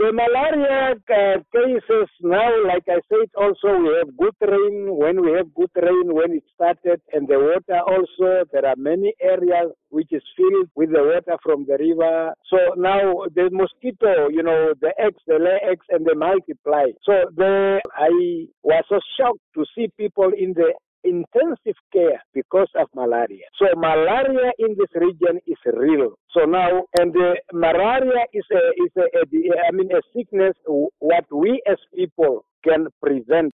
the 0.00 0.12
malaria 0.12 0.96
uh, 0.96 1.36
cases 1.52 2.08
now, 2.22 2.48
like 2.66 2.88
I 2.88 3.00
said, 3.12 3.28
also 3.36 3.76
we 3.84 3.92
have 4.00 4.16
good 4.16 4.38
rain. 4.40 4.96
When 4.96 5.20
we 5.20 5.32
have 5.36 5.52
good 5.54 5.70
rain, 5.76 6.14
when 6.14 6.32
it 6.32 6.44
started, 6.54 7.02
and 7.12 7.28
the 7.28 7.36
water 7.36 7.80
also, 7.84 8.48
there 8.50 8.64
are 8.64 8.76
many 8.78 9.12
areas 9.20 9.72
which 9.90 10.08
is 10.10 10.22
filled 10.38 10.70
with 10.74 10.90
the 10.90 11.04
water 11.04 11.36
from 11.42 11.66
the 11.68 11.76
river. 11.76 12.32
So 12.48 12.56
now 12.80 13.28
the 13.34 13.50
mosquito, 13.52 14.28
you 14.30 14.42
know, 14.42 14.72
the 14.80 14.92
eggs, 14.98 15.20
the 15.26 15.34
lay 15.34 15.60
eggs 15.70 15.84
and 15.90 16.06
they 16.06 16.14
multiply. 16.14 16.86
So 17.04 17.28
the, 17.36 17.80
I 17.94 18.08
was 18.62 18.84
so 18.88 19.00
shocked 19.18 19.44
to 19.54 19.66
see 19.76 19.88
people 19.98 20.32
in 20.34 20.54
the 20.54 20.72
intensive 21.04 21.78
care 21.92 22.20
because 22.34 22.68
of 22.78 22.88
malaria. 22.94 23.46
So 23.58 23.66
malaria 23.76 24.52
in 24.58 24.76
this 24.78 24.92
region 24.94 25.40
is 25.46 25.58
real. 25.72 26.18
So 26.32 26.44
now, 26.44 26.84
and 26.98 27.12
the 27.12 27.36
malaria 27.52 28.24
is 28.32 28.44
a, 28.52 28.62
is 28.84 28.92
a, 28.96 29.06
a 29.18 29.22
I 29.68 29.72
mean, 29.72 29.90
a 29.92 30.00
sickness 30.16 30.54
what 30.98 31.24
we 31.32 31.62
as 31.70 31.78
people 31.94 32.44
can 32.64 32.86
prevent. 33.02 33.48